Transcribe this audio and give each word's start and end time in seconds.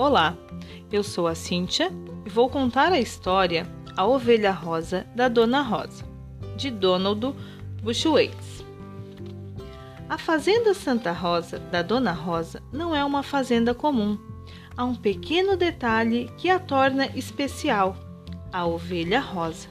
Olá, 0.00 0.34
eu 0.90 1.02
sou 1.02 1.26
a 1.26 1.34
Cíntia 1.34 1.92
e 2.24 2.30
vou 2.30 2.48
contar 2.48 2.90
a 2.90 2.98
história 2.98 3.66
A 3.94 4.06
Ovelha 4.06 4.50
Rosa 4.50 5.06
da 5.14 5.28
Dona 5.28 5.60
Rosa, 5.60 6.06
de 6.56 6.70
Donald 6.70 7.34
Bushwaits. 7.82 8.64
A 10.08 10.16
Fazenda 10.16 10.72
Santa 10.72 11.12
Rosa 11.12 11.58
da 11.58 11.82
Dona 11.82 12.12
Rosa 12.12 12.62
não 12.72 12.96
é 12.96 13.04
uma 13.04 13.22
fazenda 13.22 13.74
comum. 13.74 14.18
Há 14.74 14.86
um 14.86 14.94
pequeno 14.94 15.54
detalhe 15.54 16.30
que 16.38 16.48
a 16.48 16.58
torna 16.58 17.04
especial: 17.14 17.94
a 18.50 18.64
ovelha 18.64 19.20
rosa. 19.20 19.68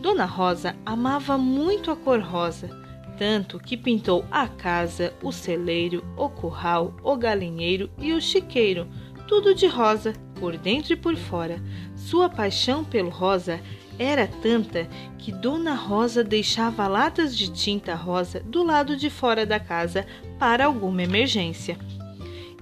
Dona 0.00 0.24
Rosa 0.24 0.74
amava 0.84 1.38
muito 1.38 1.92
a 1.92 1.96
cor 1.96 2.18
rosa, 2.18 2.68
tanto 3.16 3.60
que 3.60 3.76
pintou 3.76 4.24
a 4.28 4.48
casa, 4.48 5.14
o 5.22 5.30
celeiro, 5.30 6.04
o 6.16 6.28
curral, 6.28 6.96
o 7.00 7.14
galinheiro 7.14 7.88
e 7.96 8.12
o 8.12 8.20
chiqueiro 8.20 8.88
tudo 9.26 9.54
de 9.54 9.66
rosa, 9.66 10.12
por 10.38 10.56
dentro 10.56 10.92
e 10.92 10.96
por 10.96 11.16
fora. 11.16 11.62
Sua 11.94 12.28
paixão 12.28 12.84
pelo 12.84 13.10
rosa 13.10 13.60
era 13.98 14.26
tanta 14.26 14.88
que 15.18 15.32
Dona 15.32 15.74
Rosa 15.74 16.22
deixava 16.22 16.86
latas 16.86 17.36
de 17.36 17.50
tinta 17.50 17.94
rosa 17.94 18.40
do 18.40 18.62
lado 18.62 18.96
de 18.96 19.08
fora 19.08 19.46
da 19.46 19.58
casa 19.58 20.06
para 20.38 20.66
alguma 20.66 21.02
emergência. 21.02 21.78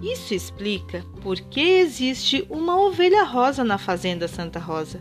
Isso 0.00 0.34
explica 0.34 1.04
por 1.22 1.40
que 1.40 1.60
existe 1.60 2.46
uma 2.48 2.80
ovelha 2.80 3.24
rosa 3.24 3.64
na 3.64 3.78
fazenda 3.78 4.28
Santa 4.28 4.58
Rosa. 4.58 5.00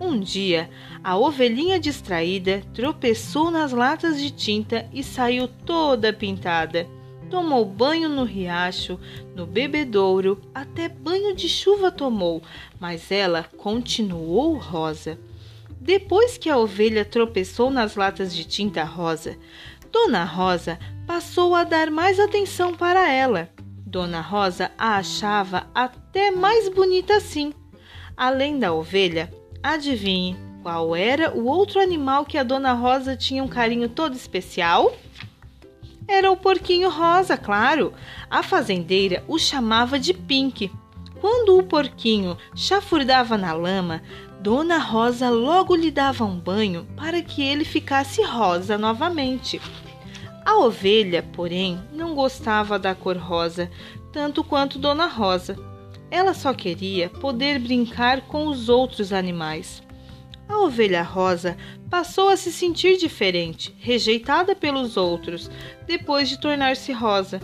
Um 0.00 0.18
dia, 0.18 0.68
a 1.02 1.16
ovelhinha 1.16 1.78
distraída 1.78 2.62
tropeçou 2.74 3.50
nas 3.50 3.72
latas 3.72 4.20
de 4.20 4.30
tinta 4.30 4.88
e 4.92 5.02
saiu 5.02 5.48
toda 5.48 6.12
pintada 6.12 6.86
tomou 7.30 7.64
banho 7.64 8.08
no 8.08 8.24
riacho, 8.24 8.98
no 9.34 9.46
bebedouro, 9.46 10.40
até 10.54 10.88
banho 10.88 11.34
de 11.34 11.48
chuva 11.48 11.90
tomou, 11.90 12.42
mas 12.78 13.10
ela 13.10 13.44
continuou 13.56 14.56
rosa. 14.56 15.18
Depois 15.80 16.38
que 16.38 16.48
a 16.48 16.56
ovelha 16.56 17.04
tropeçou 17.04 17.70
nas 17.70 17.96
latas 17.96 18.34
de 18.34 18.44
tinta 18.44 18.84
rosa, 18.84 19.36
Dona 19.94 20.24
Rosa 20.24 20.76
passou 21.06 21.54
a 21.54 21.62
dar 21.62 21.88
mais 21.88 22.18
atenção 22.18 22.74
para 22.74 23.08
ela. 23.12 23.48
Dona 23.86 24.20
Rosa 24.20 24.72
a 24.76 24.96
achava 24.96 25.68
até 25.72 26.32
mais 26.32 26.68
bonita 26.68 27.14
assim. 27.14 27.52
Além 28.16 28.58
da 28.58 28.72
ovelha, 28.72 29.32
adivinhe 29.62 30.36
qual 30.64 30.96
era 30.96 31.32
o 31.32 31.44
outro 31.44 31.78
animal 31.78 32.24
que 32.24 32.36
a 32.36 32.42
Dona 32.42 32.72
Rosa 32.72 33.16
tinha 33.16 33.44
um 33.44 33.46
carinho 33.46 33.88
todo 33.88 34.16
especial? 34.16 34.92
Era 36.06 36.30
o 36.30 36.36
porquinho 36.36 36.90
rosa, 36.90 37.36
claro. 37.36 37.92
A 38.30 38.42
fazendeira 38.42 39.24
o 39.26 39.38
chamava 39.38 39.98
de 39.98 40.12
Pink. 40.12 40.70
Quando 41.20 41.58
o 41.58 41.62
porquinho 41.62 42.36
chafurdava 42.54 43.38
na 43.38 43.52
lama, 43.54 44.02
Dona 44.40 44.76
Rosa 44.76 45.30
logo 45.30 45.74
lhe 45.74 45.90
dava 45.90 46.24
um 46.24 46.38
banho 46.38 46.86
para 46.96 47.22
que 47.22 47.42
ele 47.42 47.64
ficasse 47.64 48.22
rosa 48.22 48.76
novamente. 48.76 49.58
A 50.44 50.58
ovelha, 50.58 51.22
porém, 51.32 51.80
não 51.90 52.14
gostava 52.14 52.78
da 52.78 52.94
cor 52.94 53.16
rosa, 53.16 53.70
tanto 54.12 54.44
quanto 54.44 54.78
Dona 54.78 55.06
Rosa. 55.06 55.56
Ela 56.10 56.34
só 56.34 56.52
queria 56.52 57.08
poder 57.08 57.58
brincar 57.58 58.20
com 58.20 58.46
os 58.46 58.68
outros 58.68 59.10
animais. 59.10 59.82
A 60.48 60.58
ovelha 60.58 61.02
rosa 61.02 61.56
passou 61.88 62.28
a 62.28 62.36
se 62.36 62.52
sentir 62.52 62.96
diferente, 62.98 63.74
rejeitada 63.78 64.54
pelos 64.54 64.96
outros, 64.96 65.50
depois 65.86 66.28
de 66.28 66.38
tornar-se 66.38 66.92
rosa. 66.92 67.40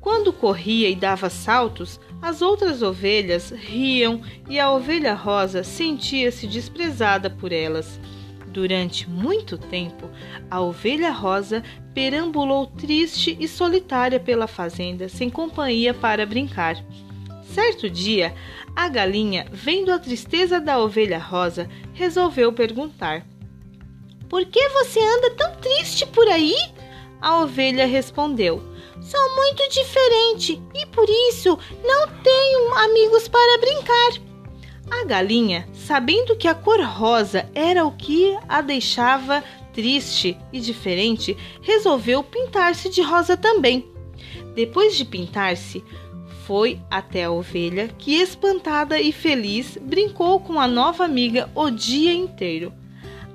Quando 0.00 0.32
corria 0.32 0.88
e 0.88 0.94
dava 0.94 1.28
saltos, 1.28 2.00
as 2.22 2.40
outras 2.40 2.82
ovelhas 2.82 3.50
riam 3.50 4.22
e 4.48 4.58
a 4.58 4.70
ovelha 4.70 5.14
rosa 5.14 5.64
sentia-se 5.64 6.46
desprezada 6.46 7.28
por 7.28 7.52
elas. 7.52 8.00
Durante 8.46 9.08
muito 9.08 9.58
tempo, 9.58 10.08
a 10.50 10.60
ovelha 10.60 11.10
rosa 11.10 11.62
perambulou 11.92 12.66
triste 12.66 13.36
e 13.38 13.46
solitária 13.46 14.18
pela 14.18 14.46
fazenda, 14.46 15.08
sem 15.08 15.28
companhia 15.28 15.92
para 15.92 16.24
brincar. 16.24 16.76
Certo 17.52 17.88
dia, 17.88 18.34
a 18.76 18.88
galinha, 18.88 19.46
vendo 19.50 19.90
a 19.90 19.98
tristeza 19.98 20.60
da 20.60 20.78
ovelha 20.78 21.18
rosa, 21.18 21.68
resolveu 21.94 22.52
perguntar: 22.52 23.26
Por 24.28 24.44
que 24.44 24.68
você 24.68 25.00
anda 25.00 25.30
tão 25.30 25.56
triste 25.56 26.06
por 26.06 26.28
aí? 26.28 26.54
A 27.20 27.40
ovelha 27.42 27.86
respondeu: 27.86 28.62
Sou 29.00 29.36
muito 29.36 29.66
diferente 29.70 30.62
e 30.74 30.86
por 30.86 31.08
isso 31.08 31.58
não 31.82 32.08
tenho 32.22 32.74
amigos 32.74 33.26
para 33.26 33.58
brincar. 33.58 34.28
A 34.90 35.04
galinha, 35.04 35.66
sabendo 35.72 36.36
que 36.36 36.48
a 36.48 36.54
cor 36.54 36.80
rosa 36.80 37.48
era 37.54 37.84
o 37.84 37.92
que 37.92 38.36
a 38.48 38.60
deixava 38.60 39.42
triste 39.72 40.36
e 40.52 40.60
diferente, 40.60 41.36
resolveu 41.62 42.22
pintar-se 42.22 42.90
de 42.90 43.00
rosa 43.00 43.36
também. 43.36 43.90
Depois 44.54 44.96
de 44.96 45.04
pintar-se, 45.04 45.84
foi 46.48 46.80
até 46.90 47.24
a 47.24 47.30
ovelha, 47.30 47.88
que 47.98 48.14
espantada 48.14 48.98
e 48.98 49.12
feliz 49.12 49.76
brincou 49.82 50.40
com 50.40 50.58
a 50.58 50.66
nova 50.66 51.04
amiga 51.04 51.50
o 51.54 51.68
dia 51.68 52.14
inteiro. 52.14 52.72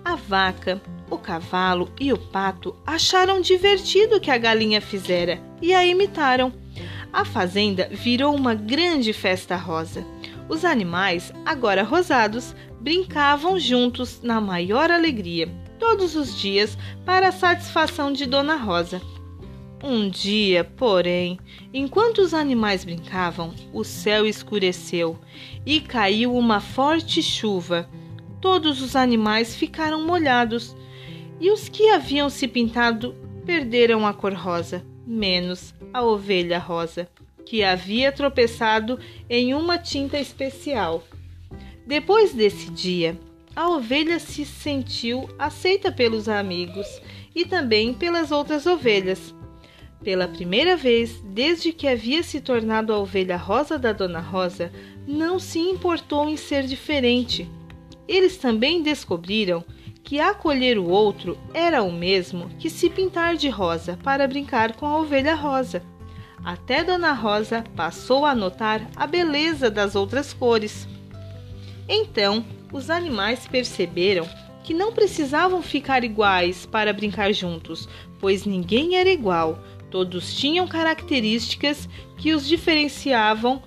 A 0.03 0.15
vaca, 0.15 0.81
o 1.11 1.17
cavalo 1.19 1.91
e 1.99 2.11
o 2.11 2.17
pato 2.17 2.75
acharam 2.83 3.39
divertido 3.39 4.15
o 4.15 4.19
que 4.19 4.31
a 4.31 4.37
galinha 4.39 4.81
fizera 4.81 5.39
e 5.61 5.75
a 5.75 5.85
imitaram. 5.85 6.51
A 7.13 7.23
fazenda 7.23 7.87
virou 7.91 8.35
uma 8.35 8.55
grande 8.55 9.13
festa 9.13 9.55
rosa. 9.55 10.03
Os 10.49 10.65
animais, 10.65 11.31
agora 11.45 11.83
rosados, 11.83 12.55
brincavam 12.81 13.59
juntos 13.59 14.23
na 14.23 14.41
maior 14.41 14.89
alegria, 14.89 15.47
todos 15.77 16.15
os 16.15 16.35
dias, 16.35 16.75
para 17.05 17.27
a 17.27 17.31
satisfação 17.31 18.11
de 18.11 18.25
Dona 18.25 18.55
Rosa. 18.55 18.99
Um 19.85 20.09
dia, 20.09 20.63
porém, 20.63 21.37
enquanto 21.73 22.19
os 22.19 22.33
animais 22.33 22.85
brincavam, 22.85 23.53
o 23.73 23.83
céu 23.83 24.25
escureceu 24.25 25.19
e 25.65 25.81
caiu 25.81 26.33
uma 26.33 26.61
forte 26.61 27.21
chuva. 27.21 27.89
Todos 28.39 28.81
os 28.81 28.95
animais 28.95 29.53
ficaram 29.53 30.07
molhados 30.07 30.73
e 31.37 31.51
os 31.51 31.67
que 31.67 31.89
haviam 31.89 32.29
se 32.29 32.47
pintado 32.47 33.13
perderam 33.45 34.07
a 34.07 34.13
cor 34.13 34.33
rosa, 34.33 34.85
menos 35.05 35.75
a 35.93 36.01
ovelha 36.01 36.59
rosa, 36.59 37.09
que 37.45 37.61
havia 37.61 38.09
tropeçado 38.09 38.97
em 39.29 39.53
uma 39.53 39.77
tinta 39.77 40.17
especial. 40.17 41.03
Depois 41.85 42.33
desse 42.33 42.71
dia, 42.71 43.19
a 43.53 43.67
ovelha 43.67 44.17
se 44.17 44.45
sentiu 44.45 45.27
aceita 45.37 45.91
pelos 45.91 46.29
amigos 46.29 46.87
e 47.35 47.43
também 47.43 47.93
pelas 47.93 48.31
outras 48.31 48.65
ovelhas 48.65 49.35
pela 50.03 50.27
primeira 50.27 50.75
vez, 50.75 51.21
desde 51.23 51.71
que 51.71 51.87
havia 51.87 52.21
se 52.21 52.41
tornado 52.41 52.91
a 52.93 52.99
ovelha 52.99 53.37
rosa 53.37 53.79
da 53.79 53.93
Dona 53.93 54.19
Rosa, 54.19 54.71
não 55.07 55.39
se 55.39 55.59
importou 55.59 56.29
em 56.29 56.37
ser 56.37 56.63
diferente. 56.67 57.49
Eles 58.07 58.37
também 58.37 58.83
descobriram 58.83 59.63
que 60.03 60.19
acolher 60.19 60.77
o 60.77 60.89
outro 60.89 61.37
era 61.53 61.81
o 61.81 61.91
mesmo 61.91 62.49
que 62.59 62.69
se 62.69 62.89
pintar 62.89 63.35
de 63.35 63.49
rosa 63.49 63.97
para 64.03 64.27
brincar 64.27 64.75
com 64.75 64.85
a 64.85 64.99
ovelha 64.99 65.33
rosa. 65.33 65.81
Até 66.43 66.83
Dona 66.83 67.13
Rosa 67.13 67.63
passou 67.73 68.25
a 68.25 68.35
notar 68.35 68.85
a 68.97 69.07
beleza 69.07 69.71
das 69.71 69.95
outras 69.95 70.33
cores. 70.33 70.85
Então, 71.87 72.45
os 72.71 72.89
animais 72.89 73.47
perceberam 73.47 74.27
que 74.63 74.73
não 74.73 74.91
precisavam 74.91 75.61
ficar 75.61 76.03
iguais 76.03 76.65
para 76.65 76.91
brincar 76.91 77.33
juntos, 77.33 77.87
pois 78.19 78.45
ninguém 78.45 78.97
era 78.97 79.09
igual, 79.09 79.59
Todos 79.93 80.33
tinham 80.33 80.67
características 80.67 81.87
que 82.17 82.33
os 82.33 82.47
diferenciavam: 82.47 83.61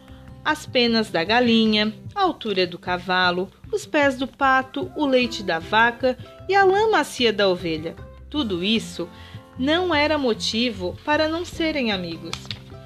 as 0.44 0.66
penas 0.66 1.08
da 1.08 1.22
galinha, 1.22 1.94
a 2.16 2.22
altura 2.22 2.66
do 2.66 2.80
cavalo, 2.80 3.48
os 3.72 3.86
pés 3.86 4.16
do 4.16 4.26
pato, 4.26 4.90
o 4.96 5.06
leite 5.06 5.44
da 5.44 5.60
vaca 5.60 6.18
e 6.48 6.54
a 6.56 6.64
lã 6.64 6.90
macia 6.90 7.32
da 7.32 7.48
ovelha. 7.48 7.94
Tudo 8.28 8.64
isso 8.64 9.08
não 9.56 9.94
era 9.94 10.18
motivo 10.18 10.98
para 11.04 11.28
não 11.28 11.44
serem 11.44 11.92
amigos. 11.92 12.34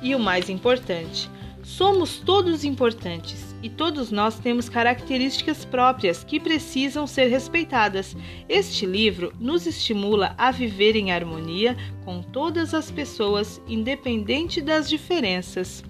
E 0.02 0.14
o 0.14 0.18
mais 0.18 0.50
importante, 0.50 1.30
somos 1.62 2.18
todos 2.18 2.62
importantes 2.62 3.49
e 3.62 3.68
todos 3.68 4.10
nós 4.10 4.38
temos 4.38 4.68
características 4.68 5.64
próprias 5.64 6.24
que 6.24 6.40
precisam 6.40 7.06
ser 7.06 7.26
respeitadas. 7.28 8.16
Este 8.48 8.86
livro 8.86 9.32
nos 9.38 9.66
estimula 9.66 10.34
a 10.38 10.50
viver 10.50 10.96
em 10.96 11.12
harmonia 11.12 11.76
com 12.04 12.22
todas 12.22 12.74
as 12.74 12.90
pessoas, 12.90 13.60
independente 13.66 14.60
das 14.60 14.88
diferenças. 14.88 15.84